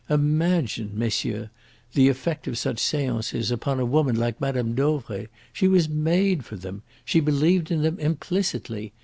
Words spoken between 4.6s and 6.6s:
Dauvray. She was made for